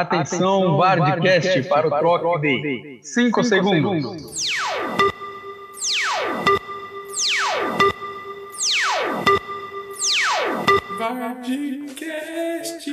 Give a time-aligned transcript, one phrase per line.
[0.00, 4.50] Atenção, Bardcast para o troque de 5 segundos.
[10.98, 12.90] Vardcast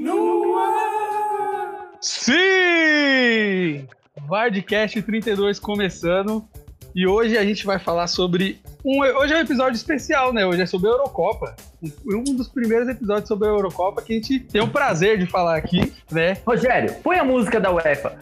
[0.00, 1.90] no ar.
[2.00, 3.88] Sim!
[4.28, 6.46] Vardcast 32 começando.
[6.94, 8.60] E hoje a gente vai falar sobre.
[8.88, 10.46] Um, hoje é um episódio especial, né?
[10.46, 11.56] Hoje é sobre a Eurocopa.
[11.82, 15.26] Um, um dos primeiros episódios sobre a Eurocopa que a gente tem o prazer de
[15.26, 16.36] falar aqui, né?
[16.46, 18.16] Rogério, põe a música da UEFA.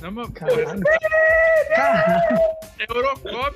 [0.00, 0.82] Não, meu, Caralho.
[2.78, 3.52] é Eurocopa.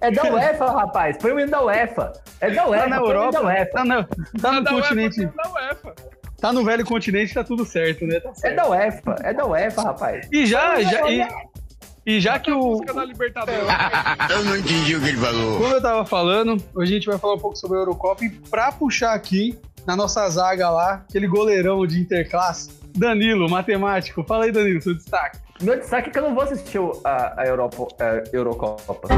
[0.00, 1.16] É da UEFA, rapaz.
[1.18, 2.12] Põe o hino da UEFA.
[2.40, 2.82] É da UEFA.
[2.84, 3.70] Tá na Europa, da UEFA.
[3.72, 4.04] tá, na-
[4.42, 5.94] tá no da UEFA, continente, da UEFA.
[6.40, 8.18] tá no velho continente, tá tudo certo, né?
[8.20, 8.56] Tá É certo.
[8.56, 9.14] da UEFA.
[9.22, 10.28] É da UEFA, rapaz.
[10.32, 11.26] E já, já e,
[12.08, 13.60] e já que o, da Libertadores.
[14.30, 15.58] Eu não entendi o que ele falou.
[15.60, 18.30] Como eu tava falando, hoje a gente vai falar um pouco sobre a Eurocopa e
[18.30, 24.24] pra puxar aqui na nossa zaga lá, aquele goleirão de interclasse, Danilo, matemático.
[24.24, 25.38] Fala aí, Danilo, seu destaque.
[25.60, 29.08] Meu destaque é que eu não vou assistir o- a, a Europa, a Eurocopa.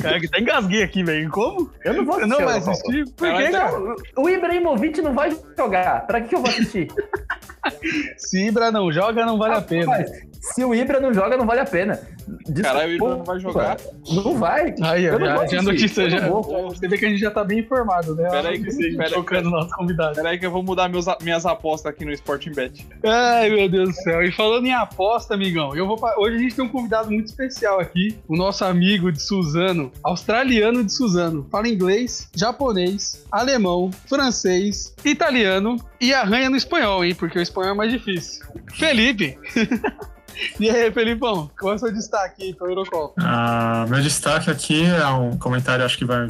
[0.00, 1.28] Cara, que até engasguei aqui, velho.
[1.30, 1.70] Como?
[1.84, 2.70] Eu não vou assistir não a vai Eurocopa.
[2.72, 3.04] assistir?
[3.16, 3.94] Por tá- cara?
[4.16, 6.06] O Ibrahimovic não vai jogar.
[6.06, 6.88] Pra que que eu vou assistir?
[8.18, 9.90] Se Ibra não joga, não vale a pena.
[9.96, 10.10] Rapaz,
[10.52, 12.00] se o Ibra não joga, não vale a pena.
[12.26, 12.62] Desculpa.
[12.62, 13.76] Caralho, o Ibra não vai jogar?
[14.10, 14.74] Não vai.
[14.82, 16.28] Aí, Eu já, já notícia, Eu já.
[16.28, 18.28] Você vê que a gente já tá bem informado, né?
[18.28, 19.14] Pera aí que sim, pera aí.
[19.14, 20.14] Chocando nosso convidado.
[20.16, 22.86] Peraí que eu vou mudar meus, minhas apostas aqui no Sporting Bet.
[23.02, 24.22] Ai, meu Deus do céu.
[24.22, 27.80] E falando em aposta, amigão, eu vou hoje a gente tem um convidado muito especial
[27.80, 31.46] aqui, o nosso amigo de Suzano, australiano de Suzano.
[31.50, 37.14] Fala inglês, japonês, alemão, francês, italiano e arranha no espanhol, hein?
[37.14, 38.44] Porque o espanhol é mais difícil.
[38.74, 39.38] Felipe!
[40.58, 43.14] e aí, Felipão, qual é o seu destaque aí pra Eurocopa?
[43.18, 46.28] Ah, meu destaque aqui é um comentário, acho que vai.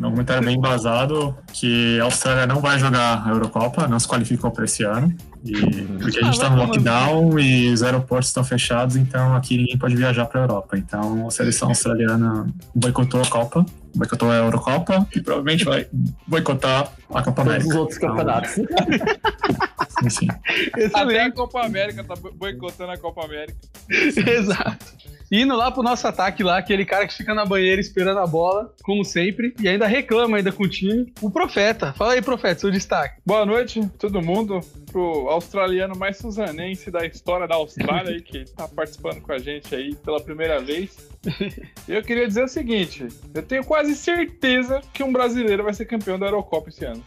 [0.00, 4.50] Um comentário bem embasado, que a Austrália não vai jogar a Eurocopa, não se qualificou
[4.50, 5.14] para esse ano.
[5.44, 9.78] E, porque a gente está no lockdown e os aeroportos estão fechados, então aqui ninguém
[9.78, 10.76] pode viajar para a Europa.
[10.76, 13.64] Então a seleção australiana boicotou a Copa,
[13.94, 15.86] boicotou a Eurocopa e provavelmente vai
[16.26, 17.68] boicotar a Copa Todos América.
[17.68, 18.50] os outros campeonatos.
[20.10, 20.28] sim.
[20.30, 21.34] Até a Excelente.
[21.34, 23.58] Copa América tá bo- boicotando a Copa América.
[23.90, 24.96] Exato.
[25.30, 28.72] Indo lá pro nosso ataque lá, aquele cara que fica na banheira esperando a bola,
[28.84, 31.92] como sempre, e ainda reclama ainda com o time, o Profeta.
[31.94, 33.20] Fala aí, Profeta, seu destaque.
[33.26, 34.60] Boa noite, todo mundo.
[34.92, 39.74] Pro australiano mais suzanense da história da Austrália aí, que tá participando com a gente
[39.74, 40.96] aí pela primeira vez.
[41.88, 46.16] Eu queria dizer o seguinte: eu tenho quase certeza que um brasileiro vai ser campeão
[46.20, 47.02] da Eurocopa esse ano.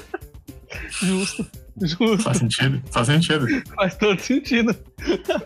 [1.00, 1.46] Justo.
[1.82, 2.18] Justo.
[2.22, 2.82] Faz sentido?
[2.90, 3.46] Faz sentido.
[3.74, 4.74] Faz todo sentido.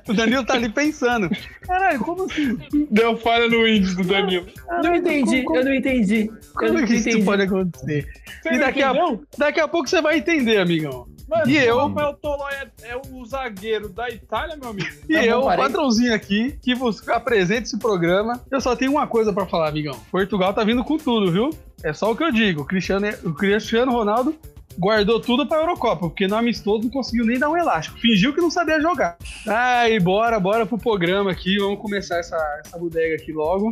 [0.09, 1.29] O Danilo tá ali pensando.
[1.63, 2.59] Caralho, como assim?
[2.91, 4.47] Deu falha no índice do Danilo.
[4.83, 6.31] Não entendi, eu não entendi.
[6.31, 7.25] Eu Como não é que isso entendi.
[7.25, 8.07] pode acontecer?
[8.43, 8.93] Você E daqui a,
[9.39, 11.07] daqui a pouco você vai entender, amigão.
[11.29, 11.77] Mano, E eu?
[11.77, 14.89] o Rafael Tolói é, é o zagueiro da Itália, meu amigo.
[15.09, 15.65] E Tá bom, eu, o parei.
[15.65, 19.99] patrãozinho aqui, que vos apresenta esse programa, eu só tenho uma coisa pra falar, amigão.
[20.11, 21.51] Portugal tá vindo com tudo, viu?
[21.83, 22.63] É só o que eu digo.
[22.63, 24.35] O Cristiano, o Cristiano Ronaldo
[24.79, 27.99] guardou tudo pra Eurocopa, porque no amistoso não conseguiu nem dar um elástico.
[27.99, 29.17] Fingiu que não sabia jogar.
[29.47, 31.59] Ai, bora, bora pro programa aqui.
[31.59, 33.71] Vamos começar essa, essa bodega aqui logo.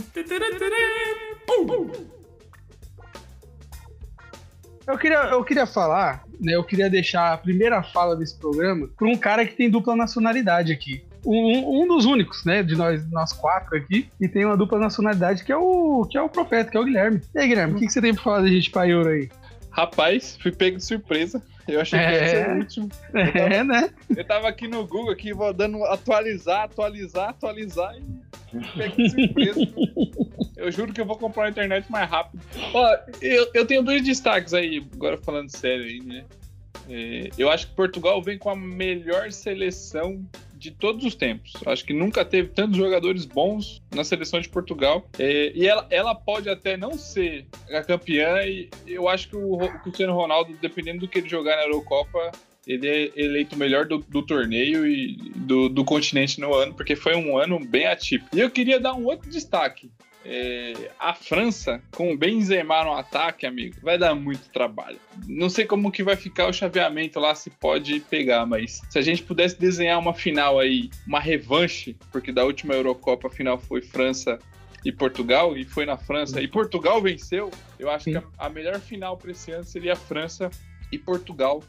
[4.86, 6.54] Eu queria, eu queria falar, né?
[6.54, 10.72] Eu queria deixar a primeira fala desse programa para um cara que tem dupla nacionalidade
[10.72, 11.04] aqui.
[11.24, 12.62] Um, um dos únicos, né?
[12.62, 16.22] De nós, nós quatro aqui, e tem uma dupla nacionalidade que é o que é
[16.22, 17.20] o profeta, que é o Guilherme.
[17.34, 19.28] E aí, Guilherme, o que, que você tem pra falar da gente pra Euro aí?
[19.70, 21.42] Rapaz, fui pego de surpresa.
[21.68, 22.88] Eu achei que ia ser o último.
[23.14, 23.90] É, né?
[24.16, 28.02] Eu tava aqui no Google, aqui, vou dando atualizar, atualizar, atualizar e
[28.50, 29.60] fui pego de surpresa.
[30.56, 32.42] Eu juro que eu vou comprar a internet mais rápido.
[32.74, 36.24] Ó, eu, eu tenho dois destaques aí, agora falando sério aí, né?
[36.88, 40.20] É, eu acho que Portugal vem com a melhor seleção
[40.60, 41.54] de todos os tempos.
[41.66, 45.08] Acho que nunca teve tantos jogadores bons na seleção de Portugal.
[45.18, 49.54] É, e ela, ela pode até não ser a campeã, e eu acho que o,
[49.54, 52.30] o Cristiano Ronaldo, dependendo do que ele jogar na Eurocopa,
[52.66, 56.94] ele é eleito o melhor do, do torneio e do, do continente no ano, porque
[56.94, 58.36] foi um ano bem atípico.
[58.36, 59.90] E eu queria dar um outro destaque.
[60.24, 64.98] É, a França, com o Benzema no ataque, amigo, vai dar muito trabalho.
[65.26, 69.02] Não sei como que vai ficar o chaveamento lá, se pode pegar, mas se a
[69.02, 73.80] gente pudesse desenhar uma final aí, uma revanche, porque da última Eurocopa a final foi
[73.80, 74.38] França
[74.84, 78.12] e Portugal, e foi na França, e Portugal venceu, eu acho Sim.
[78.12, 80.50] que a, a melhor final para esse ano seria França
[80.92, 81.62] e Portugal,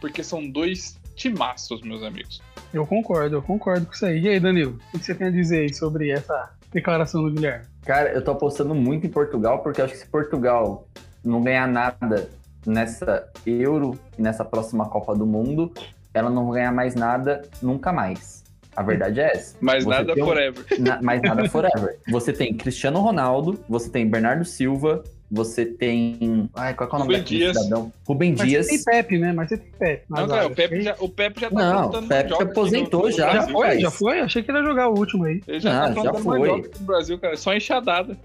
[0.00, 2.42] porque são dois timaços, meus amigos.
[2.72, 4.20] Eu concordo, eu concordo com isso aí.
[4.20, 7.64] E aí, Danilo, o que você tem a dizer aí sobre essa declaração do Guilherme?
[7.84, 10.86] Cara, eu tô apostando muito em Portugal, porque eu acho que se Portugal
[11.24, 12.28] não ganhar nada
[12.66, 15.72] nessa Euro e nessa próxima Copa do Mundo,
[16.14, 18.42] ela não vai ganhar mais nada nunca mais.
[18.74, 19.56] A verdade é essa.
[19.60, 20.64] Você nada um- forever.
[20.78, 21.98] Na- mais nada forever.
[22.10, 26.50] Você tem Cristiano Ronaldo, você tem Bernardo Silva, você tem.
[26.54, 27.56] Ai, qual é, o nome Rubem Dias.
[27.56, 27.92] cidadão?
[28.06, 28.66] Rubem Mas Dias.
[28.66, 29.32] você tem Pepe, né?
[29.32, 30.04] Mas você tem Pepe.
[30.10, 33.06] Não, cara, o Pepe já, o Pepe já tá Não, aprontando o Pepe aposentou no-
[33.06, 33.52] no já, Já Brasil.
[33.54, 34.20] foi, já foi?
[34.20, 35.40] Achei que ele ia jogar o último aí.
[35.48, 36.38] Ele já Ah, tá já foi.
[36.48, 37.36] no Brasil, cara.
[37.36, 38.16] Só enxadada.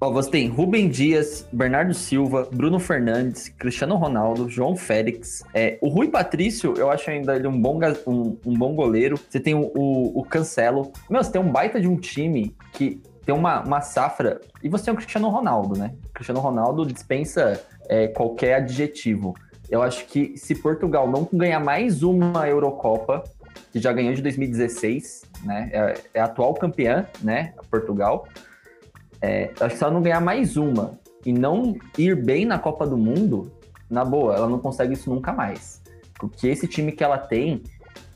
[0.00, 5.44] Ó, você tem Rubem Dias, Bernardo Silva, Bruno Fernandes, Cristiano Ronaldo, João Félix.
[5.54, 9.16] É, o Rui Patrício, eu acho ainda ele um bom, um, um bom goleiro.
[9.28, 10.90] Você tem o, o, o Cancelo.
[11.08, 14.40] Meu, você tem um baita de um time que tem uma, uma safra.
[14.62, 15.94] E você tem o Cristiano Ronaldo, né?
[16.06, 19.34] O Cristiano Ronaldo dispensa é, qualquer adjetivo.
[19.70, 23.24] Eu acho que se Portugal não ganhar mais uma Eurocopa,
[23.72, 25.70] que já ganhou de 2016, né?
[25.72, 27.54] É, é atual campeã, né?
[27.70, 28.26] Portugal.
[29.20, 32.86] É, acho que se ela não ganhar mais uma e não ir bem na Copa
[32.86, 33.52] do Mundo,
[33.88, 35.80] na boa, ela não consegue isso nunca mais.
[36.14, 37.62] Porque esse time que ela tem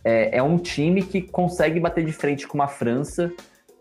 [0.05, 3.33] é, é um time que consegue bater de frente com uma França,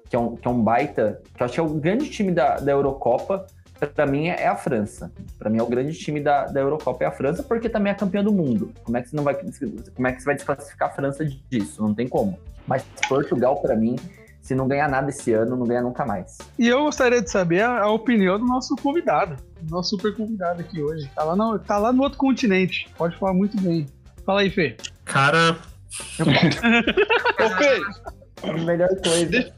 [0.10, 1.22] que é um, que é um baita.
[1.36, 3.46] Que eu acho que é o grande time da, da Eurocopa.
[3.94, 5.12] Pra mim é a França.
[5.38, 7.96] Pra mim é o grande time da, da Eurocopa é a França, porque também é
[7.96, 8.72] campeã do mundo.
[8.84, 11.81] Como é que você não vai como é que você vai desclassificar a França disso?
[11.81, 12.40] Não tem como.
[12.66, 13.98] Mas Portugal pra mim,
[14.42, 16.38] se não ganhar nada esse ano, não ganha nunca mais.
[16.58, 20.62] E eu gostaria de saber a, a opinião do nosso convidado, do nosso super convidado
[20.62, 21.12] aqui hoje.
[21.13, 22.90] Tá lá, no, tá lá no outro continente.
[22.98, 23.86] Pode falar muito bem.
[24.25, 24.78] Fala aí, Fê.
[25.04, 25.58] Cara,
[26.19, 27.81] Ô, Fê,
[28.50, 29.53] A melhor coisa.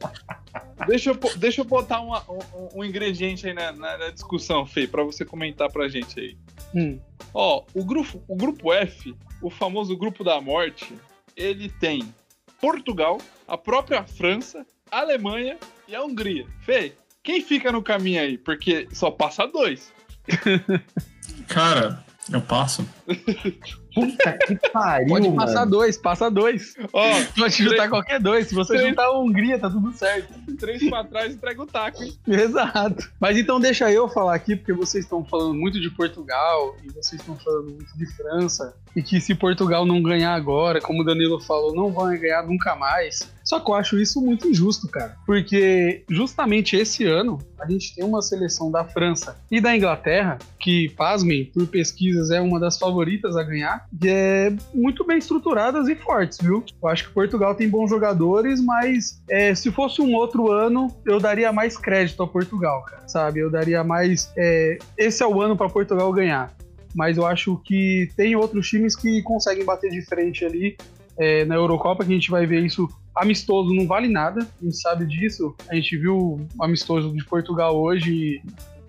[0.88, 4.66] deixa eu, po- deixa eu botar uma- um, um ingrediente aí na, na- na discussão,
[4.66, 6.38] Fê, pra você comentar pra gente aí.
[6.76, 7.00] Hum.
[7.34, 10.94] Ó, o grupo, o grupo F, o famoso grupo da morte,
[11.36, 12.14] ele tem
[12.60, 15.58] Portugal, a própria França, a Alemanha
[15.88, 16.46] e a Hungria.
[16.62, 16.94] Fê,
[17.24, 18.38] quem fica no caminho aí?
[18.38, 19.94] Porque só passa dois.
[21.48, 22.88] cara, eu passo.
[23.98, 25.36] Puta que pariu, Pode mano.
[25.40, 26.76] passar dois, passa dois.
[26.94, 27.04] Ó,
[27.38, 28.48] Pode juntar qualquer dois.
[28.48, 28.90] Se você Três.
[28.90, 30.34] juntar a Hungria, tá tudo certo.
[30.60, 32.14] três pra trás entrega o taco, hein?
[32.28, 33.10] Exato.
[33.20, 37.20] Mas então deixa eu falar aqui, porque vocês estão falando muito de Portugal e vocês
[37.22, 38.76] estão falando muito de França.
[38.96, 42.76] E que se Portugal não ganhar agora, como o Danilo falou, não vão ganhar nunca
[42.76, 43.32] mais.
[43.48, 45.16] Só que eu acho isso muito injusto, cara.
[45.26, 50.90] Porque justamente esse ano a gente tem uma seleção da França e da Inglaterra, que,
[50.90, 55.96] pasmem, por pesquisas é uma das favoritas a ganhar, que é muito bem estruturadas e
[55.96, 56.62] fortes, viu?
[56.84, 61.18] Eu acho que Portugal tem bons jogadores, mas é, se fosse um outro ano, eu
[61.18, 63.40] daria mais crédito a Portugal, cara, sabe?
[63.40, 64.30] Eu daria mais.
[64.36, 66.54] é, esse é o ano para Portugal ganhar.
[66.94, 70.76] Mas eu acho que tem outros times que conseguem bater de frente ali
[71.18, 72.88] é, na Eurocopa, que a gente vai ver isso.
[73.18, 75.56] Amistoso não vale nada, a gente sabe disso.
[75.70, 76.16] A gente viu
[76.58, 78.42] o amistoso de Portugal hoje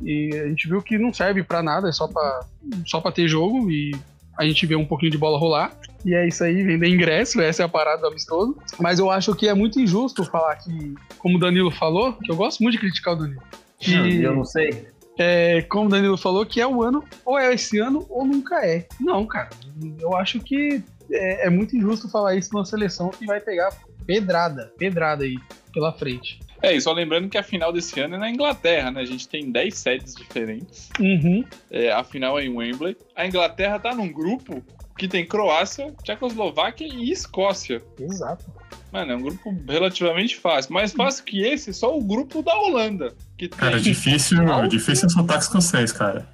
[0.02, 2.40] e, e a gente viu que não serve para nada, é só para
[2.86, 3.92] só pra ter jogo e
[4.38, 5.72] a gente vê um pouquinho de bola rolar.
[6.04, 8.56] E é isso aí, vender ingresso, essa é a parada do amistoso.
[8.78, 12.36] Mas eu acho que é muito injusto falar que, como o Danilo falou, que eu
[12.36, 13.42] gosto muito de criticar o Danilo.
[13.80, 14.86] Que, Eu não sei.
[15.18, 18.64] é, como o Danilo falou, que é o ano, ou é esse ano, ou nunca
[18.64, 18.86] é.
[19.00, 19.50] Não, cara.
[19.98, 23.72] Eu acho que é, é muito injusto falar isso numa seleção que vai pegar
[24.08, 25.38] pedrada, pedrada aí
[25.70, 26.40] pela frente.
[26.62, 29.02] É, e só lembrando que a final desse ano é na Inglaterra, né?
[29.02, 30.88] A gente tem 10 sedes diferentes.
[30.98, 31.44] Uhum.
[31.70, 32.96] É, a final é em Wembley.
[33.14, 34.64] A Inglaterra tá num grupo
[34.96, 37.82] que tem Croácia, Tchecoslováquia e Escócia.
[38.00, 38.46] Exato.
[38.90, 40.72] Mano, é um grupo relativamente fácil.
[40.72, 43.14] Mais fácil que esse, só o grupo da Holanda.
[43.36, 43.58] Que tem...
[43.58, 46.26] Cara, difícil, difícil é sotaque escocês, cara.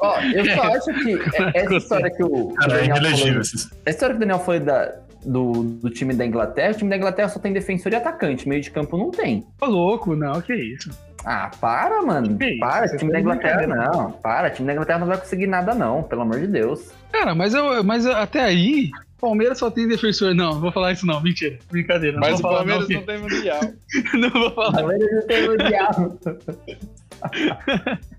[0.00, 1.18] Ó, eu só acho que
[1.54, 3.70] essa história que o Cara, é Daniel falou, inelegível esses.
[3.86, 6.96] a história que o Daniel falou da, do, do time da Inglaterra, o time da
[6.96, 9.46] Inglaterra só tem defensor e atacante, meio de campo não tem.
[9.58, 10.90] Tô louco, não, que isso.
[11.24, 12.36] Ah, para, mano.
[12.38, 14.12] Que isso, para, você time da Inglaterra não.
[14.12, 16.90] Para, time da Inglaterra não vai conseguir nada, não, pelo amor de Deus.
[17.12, 20.34] Cara, mas, eu, mas até aí, Palmeiras só tem defensor.
[20.34, 21.58] Não, não vou falar isso não, mentira.
[21.70, 22.18] Brincadeira.
[22.18, 23.60] Não Mas o Palmeiras não, não tem mundial.
[24.14, 24.72] não vou falar.
[24.72, 26.18] Palmeiras não tem mundial.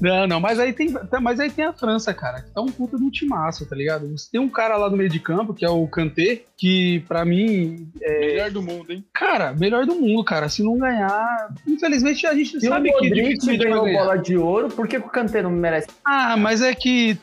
[0.00, 2.96] Não, não, mas aí tem, mas aí tem a França, cara, que tá um puta
[2.96, 4.06] de um timaço, tá ligado?
[4.16, 7.24] Você tem um cara lá no meio de campo, que é o Kanté, que pra
[7.24, 9.04] mim, Melhor do mundo, hein?
[9.12, 10.48] cara, melhor do mundo, cara.
[10.48, 13.98] Se não ganhar, infelizmente a gente o sabe que Modric vai ganhou ganhar.
[14.04, 15.88] bola de ouro, por que, que o Kanté não merece?
[16.04, 17.14] Ah, mas é que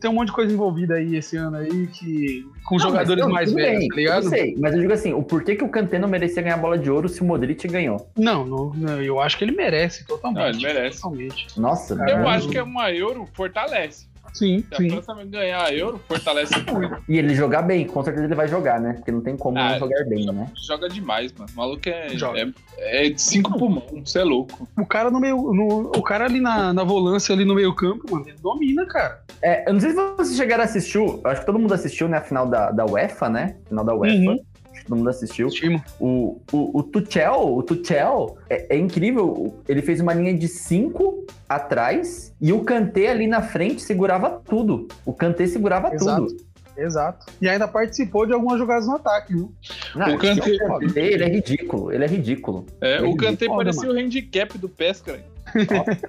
[0.00, 3.28] tem um monte de coisa envolvida aí esse ano aí, que com Não, jogadores mas,
[3.28, 4.24] não, mais velhos, bem, tá ligado?
[4.24, 6.76] Eu sei, mas eu digo assim, o porquê que o Kanté não merecia ganhar bola
[6.78, 8.08] de ouro se o Modric ganhou?
[8.16, 10.40] Não, não, não, eu acho que ele merece totalmente.
[10.42, 11.00] Não, ele merece.
[11.00, 11.25] Totalmente.
[11.56, 14.06] Nossa, Eu acho que é uma Euro fortalece.
[14.34, 14.90] Sim, Se a sim.
[14.90, 16.98] França ganhar a Euro, fortalece muito.
[17.08, 18.92] E ele jogar bem, com certeza ele vai jogar, né?
[18.94, 20.50] Porque não tem como Ah, não jogar bem, né?
[20.66, 21.48] Joga demais, mano.
[21.54, 22.40] O maluco é, Joga.
[22.76, 24.68] é, é de cinco pulmão, você é louco.
[24.78, 25.36] O cara no meio.
[25.36, 29.22] no- o cara ali na, na volância, ali no meio campo, mano, ele domina, cara.
[29.40, 32.06] É, eu não sei se vocês chegaram a assistir, eu acho que todo mundo assistiu,
[32.08, 32.18] né?
[32.18, 33.56] A final da, da UEFA, né?
[33.68, 34.30] Final da UEFA.
[34.32, 34.44] Uhum.
[34.86, 35.48] Todo mundo assistiu.
[35.48, 35.82] Timo.
[35.98, 39.54] O, o, o Tuchel, o Tuchel é, é incrível.
[39.68, 44.86] Ele fez uma linha de cinco atrás e o Kanté ali na frente segurava tudo.
[45.04, 46.26] O Kanté segurava Exato.
[46.26, 46.46] tudo.
[46.78, 47.26] Exato.
[47.40, 49.50] E ainda participou de algumas jogadas no ataque, viu?
[49.94, 51.90] Não, O Kanté- Kanté, ele é ridículo.
[51.90, 52.66] Ele é ridículo.
[52.82, 55.18] É, Ele o Kanté parecia o handicap do Pesca.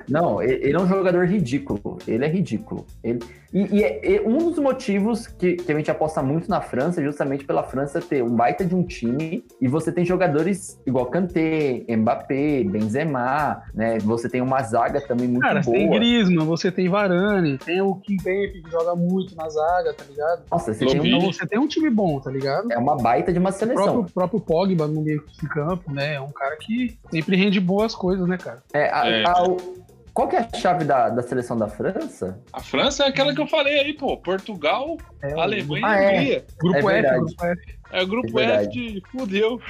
[0.10, 1.98] Não, ele é um jogador ridículo.
[2.08, 2.86] Ele é ridículo.
[3.04, 3.20] Ele...
[3.54, 7.00] E, e é- e um dos motivos que, que a gente aposta muito na França
[7.00, 11.06] é justamente pela França ter um baita de um time e você tem jogadores igual
[11.06, 14.00] Kanté, Mbappé, Benzema, né?
[14.00, 15.77] Você tem uma zaga também muito Cara, você boa.
[15.80, 20.42] tem Griezmann, você tem Varane, tem o Kimpembe que joga muito na zaga, tá ligado?
[20.51, 22.70] Nossa, você tem um, Então você tem um time bom, tá ligado?
[22.70, 23.84] é uma baita de uma O seleção.
[23.86, 26.16] próprio, próprio Pogba no meio de campo, né?
[26.16, 28.62] É um cara que sempre rende boas coisas, né, cara?
[28.74, 29.24] É, a- É.
[29.25, 29.77] a- o-
[30.13, 32.39] qual que é a chave da, da seleção da França?
[32.51, 34.17] A França é aquela que eu falei aí, pô.
[34.17, 36.10] Portugal, É, Alemanha Ah, e é.
[36.20, 36.46] Hungria.
[36.60, 37.20] Grupo É F, verdade.
[37.20, 37.77] grupo F.
[37.91, 39.62] É o grupo É F de fudeu.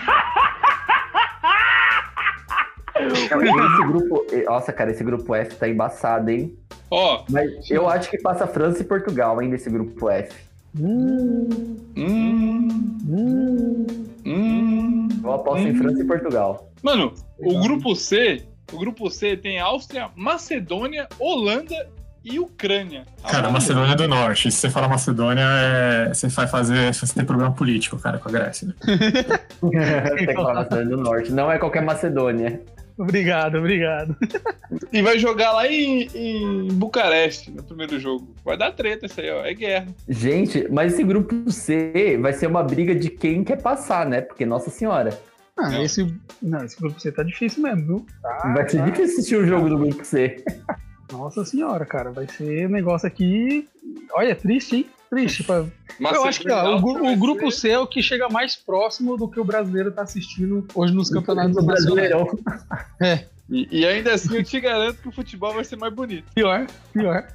[3.00, 4.26] Esse grupo.
[4.46, 6.58] Nossa, cara, esse grupo F tá embaçado, hein?
[6.90, 10.34] Ó, Mas eu acho que passa França e Portugal, hein, desse grupo F.
[10.80, 11.50] hum,
[11.98, 12.68] hum.
[15.24, 15.78] Eu aposto em Hum.
[15.78, 16.70] França e Portugal.
[16.82, 21.88] Mano, o grupo C, o grupo C tem Áustria, Macedônia, Holanda
[22.24, 23.06] e Ucrânia.
[23.24, 24.52] Cara, Macedônia do Norte.
[24.52, 26.14] Se você falar Macedônia, é...
[26.14, 26.94] você vai fazer.
[26.94, 28.76] Você tem problema político, cara, com a Grécia.
[28.84, 31.32] Tem que falar Macedônia do Norte.
[31.32, 32.62] Não é qualquer Macedônia.
[32.98, 34.18] Obrigado, obrigado.
[34.92, 38.34] E vai jogar lá em, em Bucareste, no primeiro jogo.
[38.44, 39.46] Vai dar treta isso aí, ó.
[39.46, 39.88] É guerra.
[40.10, 44.22] Gente, mas esse grupo C vai ser uma briga de quem quer passar, né?
[44.22, 45.18] Porque, nossa senhora,
[45.60, 45.82] Ah, Não.
[45.84, 48.06] esse, não, esse grupo C tá difícil mesmo, viu?
[48.22, 48.86] Tá, vai ser tá.
[48.86, 50.44] difícil assistir o jogo do grupo C.
[51.12, 53.68] Nossa senhora, cara, vai ser negócio aqui.
[54.14, 54.86] Olha, triste, hein?
[55.10, 55.44] Triste.
[55.44, 55.66] pra-
[56.00, 59.28] Eu acho que ó, o, o grupo C é o que chega mais próximo do
[59.28, 62.10] que o brasileiro tá assistindo hoje nos campeonatos do nacionais.
[62.10, 62.40] Brasileirão.
[63.50, 66.26] E, e ainda assim, eu te garanto que o futebol vai ser mais bonito.
[66.36, 67.26] Pior, pior.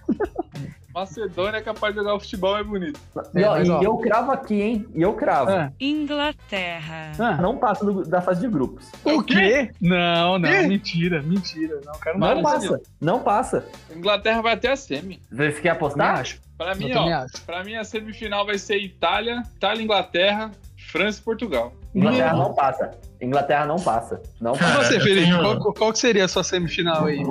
[0.94, 3.00] Macedônia é capaz de jogar o futebol mais bonito.
[3.34, 4.87] E, ó, É, mas, e ó, eu cravo aqui, hein?
[4.94, 5.50] E eu cravo.
[5.50, 7.12] Ah, Inglaterra.
[7.18, 8.87] ah, Não passa do- da fase de grupos.
[9.04, 9.70] o quê?
[9.80, 11.80] Não, não, mentira, mentira.
[11.84, 12.80] Não, cara, Não não passa.
[13.00, 13.64] Não passa.
[13.94, 15.20] Inglaterra vai até a semi.
[15.30, 16.18] Você quer apostar?
[16.20, 16.40] acho.
[16.58, 17.08] Pra mim, ó.
[17.25, 17.42] acho.
[17.44, 20.50] Pra mim, a semifinal vai ser Itália, Itália, Inglaterra,
[20.90, 21.72] França e Portugal.
[21.94, 22.90] Inglaterra não passa.
[23.20, 24.22] Inglaterra não passa.
[24.40, 24.72] Não E passa.
[24.72, 27.22] Cara, você, Felipe, tenho- qual, qual que seria a sua semifinal aí?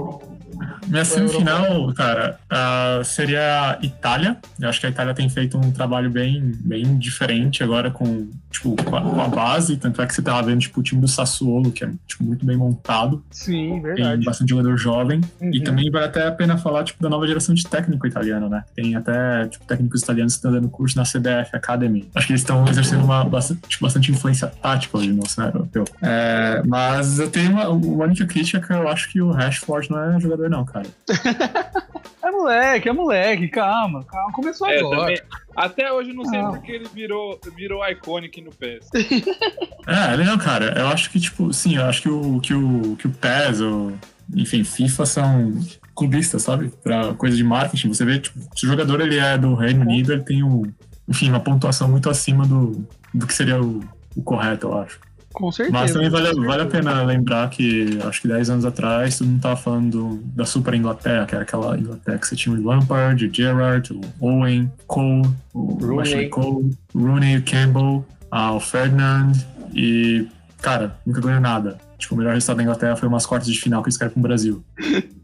[0.87, 4.37] Minha semifinal, cara, ah, seria a Itália.
[4.59, 8.75] Eu acho que a Itália tem feito um trabalho bem, bem diferente agora com, tipo,
[8.83, 9.77] com a, com a base.
[9.77, 12.45] Tanto é que você tava vendo tipo, o time do Sassuolo, que é tipo, muito
[12.45, 13.23] bem montado.
[13.31, 14.25] Sim, Tem verdade.
[14.25, 15.21] bastante jogador jovem.
[15.41, 15.63] E Uhum.
[15.63, 18.63] também vale até a pena falar tipo, da nova geração de técnico italiano, né?
[18.75, 22.09] Tem até tipo, técnicos italianos que estão dando curso na CBF Academy.
[22.13, 25.85] Acho que eles estão exercendo uma bastante, tipo, bastante influência tática hoje no cenário europeu.
[26.01, 29.99] É, mas eu tenho uma, uma única crítica que eu acho que o Rashford não
[30.15, 30.85] é jogador, não, cara.
[32.31, 34.31] É moleque, é moleque, calma, calma.
[34.31, 34.99] Começou É, agora.
[34.99, 35.17] também.
[35.55, 36.49] Até hoje eu não sei Ah.
[36.49, 38.89] porque ele virou, virou iconic no PES.
[39.87, 40.73] É, não, cara.
[40.79, 43.91] Eu acho que, tipo, sim, eu acho que o, que o, que o PES, ou,
[44.35, 45.53] enfim, FIFA são
[45.95, 46.71] clubistas, sabe?
[46.83, 47.87] Pra coisa de marketing.
[47.89, 50.63] Você vê, tipo, se o jogador ele é do Reino Unido, ele tem, um,
[51.07, 53.83] enfim, uma pontuação muito acima do, do que seria o,
[54.15, 54.99] o correto, eu acho.
[55.33, 55.77] Com certeza.
[55.77, 59.41] Mas também vale, vale a pena lembrar que, acho que 10 anos atrás, todo mundo
[59.41, 63.25] tava falando do- da Super Inglaterra, que era aquela Inglaterra que você tinha o Lampard,
[63.25, 66.01] o Gerrard, o Owen, Cole, o Rooney.
[66.01, 69.31] Ashley Cole, o Rooney, o Campbell, ah, o Ferdinand,
[69.73, 70.27] e,
[70.61, 71.77] cara, nunca ganhou nada.
[71.97, 74.19] Tipo, o melhor resultado da Inglaterra foi umas quartas de final que eles querem com
[74.19, 74.63] o Brasil.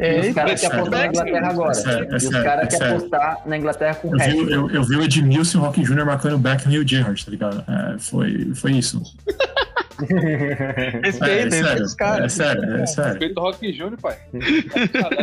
[0.00, 1.72] É, e os caras é querem apostar na Inglaterra agora.
[1.78, 2.96] é é e os caras é querem sério.
[2.96, 5.82] apostar na Inglaterra com o Eu vi, eu, eu vi o Edmilson e o Rock
[5.82, 6.04] Jr.
[6.04, 7.64] marcando o Beckham e o Gerrard, tá ligado?
[7.68, 9.00] É, foi, foi isso.
[10.10, 13.10] É, Respeita, é respeita sério, é sério, é sério.
[13.10, 14.16] Respeito do Rock Júnior, pai.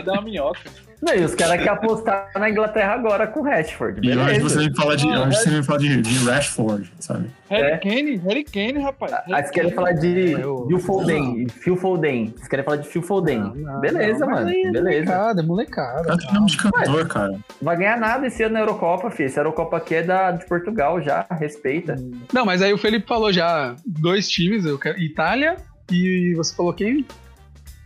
[0.05, 0.59] Dá uma minhoca.
[0.99, 3.99] Não, e os caras querem apostar na Inglaterra agora com o Rashford.
[4.03, 4.49] E hoje Beleza.
[4.49, 7.29] você vem falar de, Ah, hoje você vem falar de, de Rashford, sabe?
[7.49, 7.77] Harry É.
[7.77, 9.13] Kane, Harry Kane, rapaz.
[9.13, 10.35] Aí vocês querem falar de
[10.67, 12.33] Phil Foden, Phil Foden.
[12.35, 13.39] Vocês querem falar de Phil Foden.
[13.39, 14.47] Não, não, Beleza, não, mano.
[14.47, 15.05] aí É Beleza.
[15.05, 16.03] molecada, é molecada.
[16.07, 17.39] Cara, tem nome de cantor, cara.
[17.61, 19.27] Vai ganhar nada esse ano na Eurocopa, filho.
[19.27, 21.27] Essa Eurocopa aqui é da, de Portugal já.
[21.29, 21.95] Respeita.
[22.33, 25.57] Não, mas aí o Felipe falou já dois times, eu quero Itália
[25.91, 27.05] e você falou quem?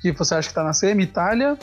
[0.01, 1.03] Que você acha que tá na semi?
[1.03, 1.58] Itália.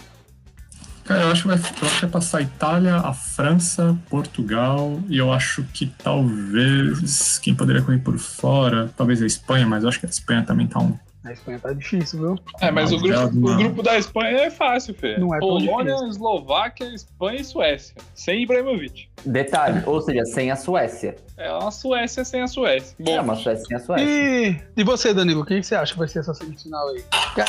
[1.08, 5.00] Cara, eu acho que vai, eu acho que vai passar a Itália, a França, Portugal
[5.08, 9.88] e eu acho que talvez quem poderia correr por fora, talvez a Espanha, mas eu
[9.88, 10.92] acho que a Espanha também tá um.
[11.24, 12.38] A Espanha tá difícil, viu?
[12.60, 13.54] É, mas Não, o, grupo, não.
[13.54, 15.16] o grupo da Espanha é fácil, Fê.
[15.16, 16.08] Não é Polônia, difícil.
[16.10, 17.94] Eslováquia, Espanha e Suécia.
[18.14, 19.08] Sem Ibrahimovic.
[19.24, 21.16] Detalhe, ou seja, sem a Suécia.
[21.38, 22.94] É uma Suécia sem a Suécia.
[23.00, 24.06] Bom, É uma Suécia sem a Suécia.
[24.06, 27.02] E, e você, Danilo, o que que você acha que vai ser essa semifinal aí?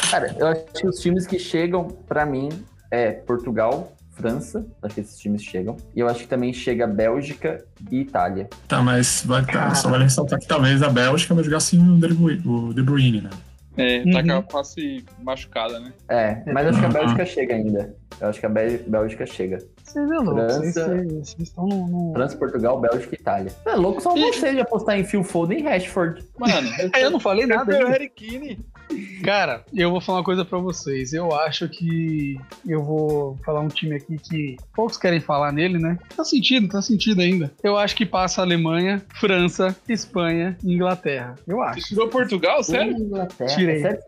[0.09, 2.49] Cara, eu acho que os times que chegam, pra mim,
[2.91, 4.65] é Portugal, França.
[4.81, 5.77] Acho que esses times chegam.
[5.95, 8.49] E eu acho que também chega Bélgica e Itália.
[8.67, 9.43] Tá, mas vai,
[9.75, 11.97] só vale ressaltar que talvez a Bélgica vai jogar sem o
[12.73, 13.29] De Bruyne, o né?
[13.77, 14.41] é, tá Uhum.
[14.41, 15.93] com a face machucada, né?
[16.09, 16.93] É, mas acho que a Uhum.
[16.93, 17.95] Bélgica chega ainda.
[18.19, 19.57] Eu acho que a Bé- Bélgica chega.
[19.81, 20.87] Vocês é louco, vocês, França.
[20.95, 21.87] vocês- vocês estão no...
[21.87, 23.51] no- França, Portugal, Bélgica e Itália.
[23.65, 26.25] É louco só você de apostar em Phil Foden e Rashford.
[26.37, 26.53] Mano,
[26.93, 27.91] É, eu não falei nada Pelo ainda.
[27.91, 28.59] Harry Kane.
[29.23, 31.13] Cara, eu vou falar uma coisa pra vocês.
[31.13, 35.97] Eu acho que eu vou falar um time aqui que poucos querem falar nele, né?
[36.15, 37.51] Tá sentido, tá sentido ainda.
[37.63, 41.35] Eu acho que passa Alemanha, França, Espanha e Inglaterra.
[41.47, 41.87] Eu Você acho.
[41.89, 42.97] tirou Portugal, sério?
[42.97, 43.55] Inglaterra.
[43.55, 43.81] Tirei.
[43.81, 43.99] Sério?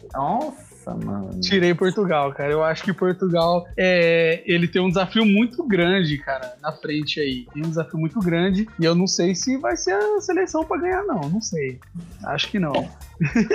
[0.86, 1.40] Nossa, mano.
[1.40, 2.52] Tirei Portugal, cara.
[2.52, 7.46] Eu acho que Portugal é, ele tem um desafio muito grande, cara, na frente aí.
[7.54, 10.78] Tem um desafio muito grande e eu não sei se vai ser a seleção pra
[10.78, 11.22] ganhar, não.
[11.30, 11.80] Não sei.
[12.26, 12.74] Acho que não.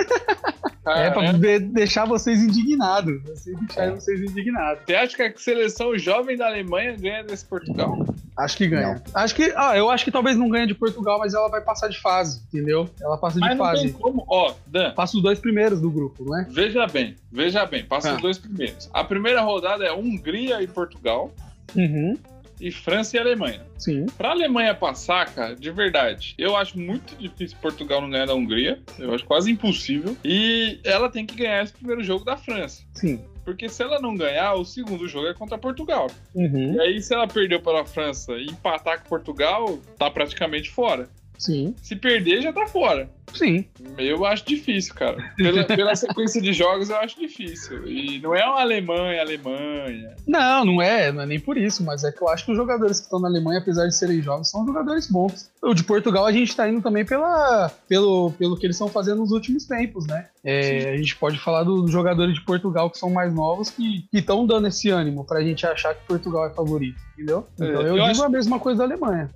[0.89, 3.21] É pra de- deixar vocês indignados.
[3.23, 4.83] Vocês deixarem vocês indignados.
[4.85, 8.05] Você acha que a seleção jovem da Alemanha ganha desse Portugal?
[8.37, 9.01] Acho que ganha.
[9.13, 11.89] Acho que, ah, eu acho que talvez não ganhe de Portugal, mas ela vai passar
[11.89, 12.89] de fase, entendeu?
[13.01, 13.81] Ela passa de Mas não fase.
[13.83, 14.23] tem como.
[14.29, 16.45] Ó, Dan, Passa os dois primeiros do grupo, não é?
[16.49, 18.15] veja bem, veja bem, passa Ah.
[18.15, 18.89] os dois primeiros.
[18.93, 21.33] A primeira rodada é Hungria e Portugal,
[21.75, 22.17] Uhum.
[22.59, 23.61] e França e Alemanha.
[23.77, 24.05] Sim.
[24.17, 28.79] Pra Alemanha passar, cara, de verdade, eu acho muito difícil Portugal não ganhar da Hungria.
[28.97, 30.15] Eu acho quase impossível.
[30.25, 32.83] E ela tem que ganhar esse primeiro jogo da França.
[32.93, 33.19] Sim.
[33.45, 36.07] Porque se ela não ganhar, o segundo jogo é contra Portugal.
[36.35, 36.73] Uhum.
[36.73, 41.07] E aí, se ela perdeu para a França e empatar com Portugal, tá praticamente fora.
[41.37, 41.75] Sim.
[41.81, 43.09] Se perder, já tá fora.
[43.33, 43.65] Sim.
[43.97, 45.17] Eu acho difícil, cara.
[45.35, 47.87] Pela, pela sequência de jogos, eu acho difícil.
[47.87, 50.15] E não é uma Alemanha, Alemanha.
[50.25, 52.57] Não, não é, não é nem por isso, mas é que eu acho que os
[52.57, 55.51] jogadores que estão na Alemanha, apesar de serem jovens, são jogadores bons.
[55.61, 59.19] O de Portugal a gente tá indo também pela, pelo, pelo que eles estão fazendo
[59.19, 60.27] nos últimos tempos, né?
[60.49, 64.47] É, a gente pode falar dos jogadores de Portugal que são mais novos que estão
[64.47, 67.45] dando esse ânimo pra gente achar que Portugal é favorito, entendeu?
[67.59, 69.29] É, Então eu, eu digo acho- a mesma coisa da Alemanha.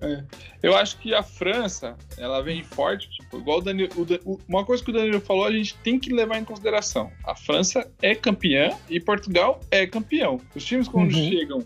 [0.64, 3.90] Eu acho que a França, ela vem forte, tipo, igual o Danilo.
[3.98, 6.46] o Dan- o- uma coisa que o Danilo falou, a gente tem que levar em
[6.46, 7.12] consideração.
[7.26, 10.40] A França é campeã e Portugal é campeão.
[10.56, 11.30] Os times, quando Uhum.
[11.30, 11.60] chegam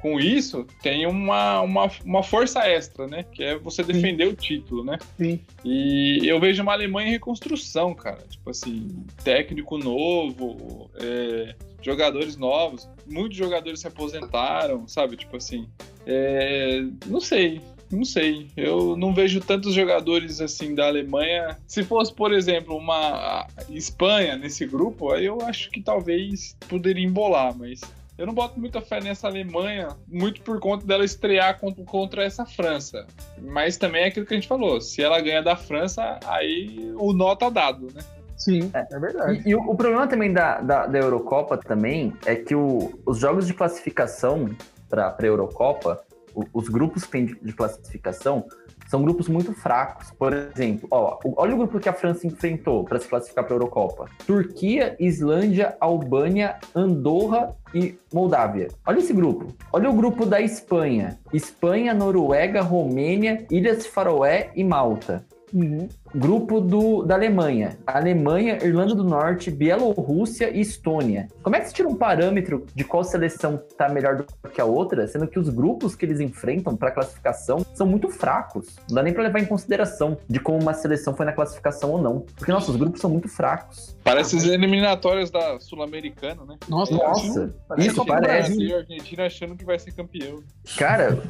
[0.00, 3.22] com isso, tem uma, uma, uma força extra, né?
[3.22, 4.98] Que é você defender o título, né?
[5.18, 5.40] Sim.
[5.64, 8.24] E eu vejo uma Alemanha em reconstrução, cara.
[8.28, 8.88] Tipo assim,
[9.22, 12.88] técnico novo, é, jogadores novos.
[13.06, 15.16] Muitos jogadores se aposentaram, sabe?
[15.16, 15.68] Tipo assim,
[16.06, 17.60] é, não sei.
[17.90, 21.58] Não sei, eu não vejo tantos jogadores assim da Alemanha.
[21.66, 27.52] Se fosse, por exemplo, uma Espanha nesse grupo, aí eu acho que talvez poderia embolar,
[27.58, 27.80] mas
[28.20, 32.44] eu não boto muita fé nessa Alemanha, muito por conta dela estrear contra, contra essa
[32.44, 33.06] França.
[33.40, 37.14] Mas também é aquilo que a gente falou: se ela ganha da França, aí o
[37.14, 38.02] nó tá dado, né?
[38.36, 39.42] Sim, é, verdade.
[39.46, 43.18] E, e o, o problema também da, da, da Eurocopa também é que o- os
[43.18, 44.50] jogos de classificação
[44.88, 46.02] para a Eurocopa,
[46.34, 48.44] o- os grupos que tem de, de classificação,
[48.90, 50.10] são grupos muito fracos.
[50.18, 53.56] Por exemplo, ó, olha o grupo que a França enfrentou para se classificar para a
[53.56, 58.66] Eurocopa: Turquia, Islândia, Albânia, Andorra e Moldávia.
[58.84, 59.54] Olha esse grupo.
[59.72, 65.24] Olha o grupo da Espanha: Espanha, Noruega, Romênia, Ilhas Faroé e Malta.
[65.52, 65.88] Uhum.
[66.14, 67.78] Grupo do, da Alemanha.
[67.86, 71.28] Alemanha, Irlanda do Norte, Bielorrússia e Estônia.
[71.42, 74.64] Como é que você tira um parâmetro de qual seleção tá melhor do que a
[74.64, 78.76] outra, sendo que os grupos que eles enfrentam para classificação são muito fracos?
[78.88, 82.02] Não dá nem para levar em consideração de como uma seleção foi na classificação ou
[82.02, 82.20] não.
[82.36, 83.96] Porque nossos grupos são muito fracos.
[84.02, 86.56] Parece as eliminatórias da Sul-Americana, né?
[86.68, 88.26] Nossa, Nossa, Parece isso parece.
[88.26, 88.56] Brasil.
[88.56, 90.42] Brasil e Argentina achando que vai ser campeão.
[90.76, 91.22] Cara,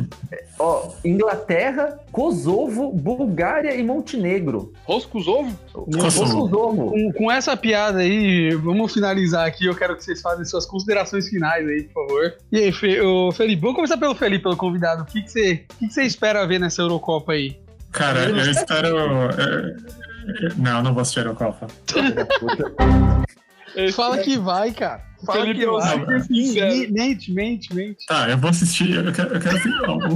[0.58, 3.82] ó, Inglaterra, Kosovo, Bulgária e
[4.16, 4.72] Montenegro.
[4.84, 5.58] Kosovo.
[5.72, 6.90] Kosovo.
[6.90, 9.66] Com, com essa piada aí, vamos finalizar aqui.
[9.66, 12.34] Eu quero que vocês façam suas considerações finais aí, por favor.
[12.50, 15.02] E aí, Fe, ô, Felipe, vamos começar pelo Felipe, pelo convidado.
[15.02, 17.56] O que, que, você, o que, que você espera ver nessa Eurocopa aí?
[17.92, 18.96] Cara, eu espero.
[20.56, 21.66] Não, não vou assistir a Eurocopa.
[23.76, 25.08] Esse Fala é- que vai, cara.
[25.24, 25.98] Fala Felipe que é vai.
[25.98, 26.92] super sincero.
[26.94, 28.06] Mente, mente, mente.
[28.06, 28.94] Tá, eu vou assistir.
[28.94, 29.58] Eu quero, eu quero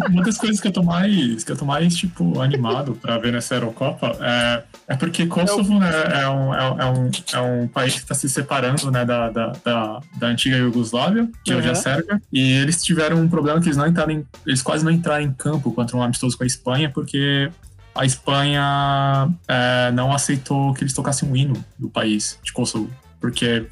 [0.08, 3.30] uma das coisas que eu tô mais, que eu tô mais tipo animado pra ver
[3.30, 5.90] nessa Eurocopa é, é porque Kosovo né,
[6.22, 9.28] é, um, é, um- é um, é um país que tá se separando né, da,
[9.28, 11.80] da, da, da antiga Iugoslávia, que hoje é a Uhum.
[11.82, 15.22] Sérvia, e eles tiveram um problema que eles não entraram em, eles quase não entraram
[15.22, 17.50] em campo contra um amistoso com a Espanha, porque
[17.94, 22.90] a Espanha é, não aceitou que eles tocassem um hino do país de Kosovo,
[23.24, 23.66] porque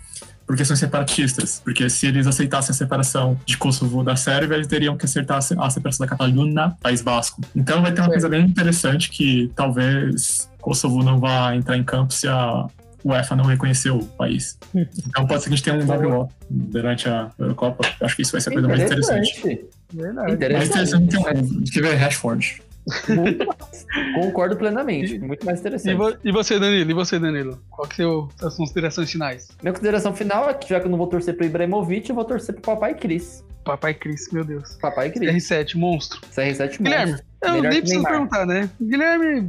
[0.47, 1.61] porque são separatistas.
[1.65, 5.41] Porque se eles aceitassem a separação de Kosovo da Sérvia, eles teriam que aceitar a
[5.71, 7.41] separação da Catalunha, País Basco.
[7.57, 12.13] Então vai ter uma coisa bem interessante que talvez Kosovo não vá entrar em campo
[12.13, 12.67] se a
[13.05, 14.59] UEFA não reconhecer o país.
[14.75, 15.87] Então pode ser que a gente tenha um
[16.19, 17.87] WO durante a Eurocopa.
[18.01, 19.39] Eu acho que isso vai ser a coisa mais interessante.
[19.39, 19.67] Interessante.
[19.95, 20.27] Verdade.
[20.27, 21.03] Mais Interessante.
[21.05, 22.63] interessante que um- que ver Rashford.
[23.09, 23.87] Muito mais.
[24.15, 25.19] Concordo plenamente.
[25.19, 25.95] Muito mais E, interessante.
[25.97, 26.91] vo- e você, Danilo?
[26.91, 27.63] E você, Danilo?
[27.71, 29.49] Qual que são as considerações finais?
[29.63, 32.25] Minha consideração final é que já que eu não vou torcer pro Ibrahimovic, eu vou
[32.25, 33.45] torcer pro Papai Cris.
[33.65, 34.77] Papai Cris, meu Deus.
[34.81, 35.49] Papai Cris.
[35.49, 36.21] R7, monstro.
[36.35, 37.27] CR7 Guilherme, monstro.
[37.43, 38.13] eu Melhor nem preciso Neymar.
[38.13, 38.69] perguntar, né?
[38.81, 39.49] Guilherme,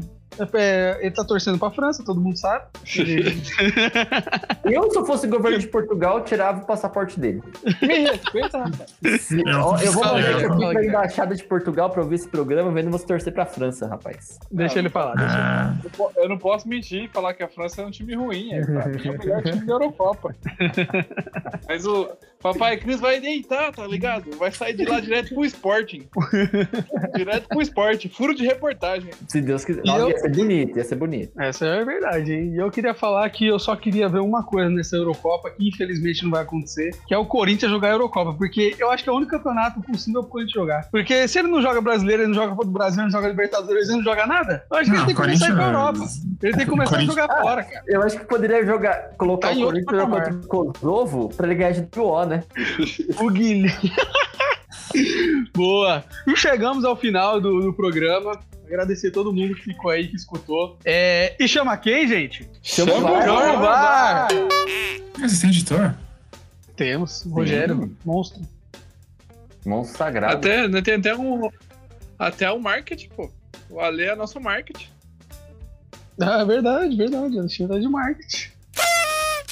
[0.54, 2.66] é, ele tá torcendo pra França, todo mundo sabe.
[2.98, 3.42] Ele-
[4.66, 7.42] Eu, se eu fosse governo de Portugal, tirava o passaporte dele.
[7.82, 9.32] Me respeita, rapaz.
[9.32, 9.42] Eu-
[9.86, 13.06] eu vou mandar isso aqui pra embaixada de Portugal pra ouvir esse programa, vendo você
[13.06, 14.40] torcer pra França, rapaz.
[14.52, 15.16] Deixa ele falar.
[15.16, 15.42] Deixa ele...
[15.44, 15.76] Ah,
[16.18, 18.54] Eu Eu não posso mentir e falar que a França é um time ruim.
[18.54, 20.34] É, é o melhor time da Eurocopa.
[21.68, 22.10] Mas o
[22.44, 24.30] Papai Cris vai deitar, tá ligado?
[24.38, 26.08] Vai sair de lá direto pro Sporting.
[27.16, 28.10] direto pro Sporting.
[28.10, 29.10] Furo de reportagem.
[29.28, 29.82] Se Deus quiser.
[29.86, 31.32] Nossa, eu- Ia ser bonito, ia ser bonito.
[31.42, 32.54] Essa é a verdade, hein?
[32.54, 36.24] E eu queria falar que eu só queria ver uma coisa nessa Eurocopa, que infelizmente
[36.24, 39.14] não vai acontecer, que é o Corinthians jogar a Eurocopa, porque eu acho que é
[39.14, 40.90] o único campeonato possível pro Corinthians jogar.
[40.92, 43.88] Porque se ele não joga brasileiro, ele não joga do Brasil, ele não joga Libertadores,
[43.88, 45.66] ele não joga nada, eu acho que ele não, tem que começar a ir pra
[45.66, 45.94] Europa.
[45.94, 46.24] Corinthians.
[46.44, 47.84] Ele tem que começar a jogar fora, cara.
[47.88, 51.72] Eu acho que poderia jogar, colocar Tá o Corinthians contra o Kosovo pra ele ganhar
[51.72, 52.44] de WO, né?
[53.20, 53.94] O Guilherme.
[55.54, 56.04] Boa.
[56.28, 58.40] E chegamos ao final do, do programa.
[58.66, 60.78] Agradecer todo mundo que ficou aí, que escutou.
[60.86, 62.50] É, e chama quem, gente?
[62.62, 64.28] Chama o Chama o Chama o VAR.
[65.20, 65.96] Você tem editor?
[66.76, 67.24] Temos.
[67.24, 68.42] Rogério, monstro.
[69.66, 70.38] Monstro sagrado.
[70.38, 71.50] Até, né, tem até um.
[72.18, 73.30] Até o marketing, pô.
[73.70, 74.88] O Ale é nosso marketing.
[76.20, 77.38] Ah, verdade, verdade.
[77.38, 78.53] Alexandre é de marketing.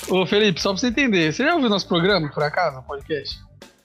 [0.10, 3.38] Ô, Felipe, só pra você entender, você já ouviu nosso programa, por acaso, no podcast?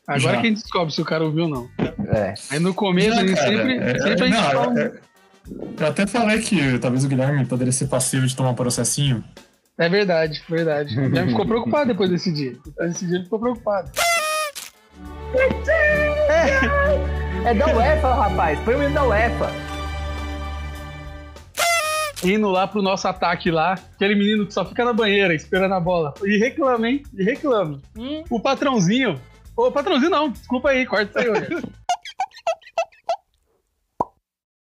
[0.06, 0.40] Agora Já.
[0.40, 1.68] que a gente descobre se o cara ouviu ou não.
[2.08, 2.34] É.
[2.50, 4.80] Aí no começo, Já, a gente cara, sempre, é- sempre a gente não, fala.
[4.80, 4.92] é-
[5.80, 9.22] Eu até falei que talvez o Guilherme poderia ser passivo de tomar um processinho.
[9.78, 10.98] É verdade, verdade.
[10.98, 12.56] O Guilherme ficou preocupado depois desse dia.
[12.64, 13.90] Depois desse dia ele ficou preocupado.
[17.44, 18.58] É da UEFA, rapaz.
[18.60, 19.50] Põe o hino da UEFA.
[22.26, 25.80] Indo lá pro nosso ataque lá, aquele menino que só fica na banheira esperando a
[25.80, 26.12] bola.
[26.24, 27.02] E reclama, hein?
[27.14, 27.80] E reclama.
[27.96, 28.24] Hum.
[28.28, 29.20] O patrãozinho.
[29.56, 31.62] Ô, patrãozinho não, desculpa aí, corta isso aí.